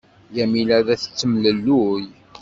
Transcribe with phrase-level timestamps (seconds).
[0.37, 2.03] Yamina la tettemlelluy.